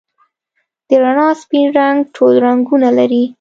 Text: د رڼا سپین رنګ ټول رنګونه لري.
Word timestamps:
د 0.87 0.89
رڼا 1.03 1.29
سپین 1.41 1.67
رنګ 1.79 1.97
ټول 2.15 2.33
رنګونه 2.45 2.89
لري. 2.97 3.23